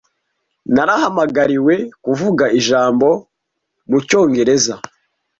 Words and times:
Nahamagariwe 0.73 1.75
kuvuga 2.03 2.45
ijambo 2.59 3.07
mucyongereza. 3.89 4.75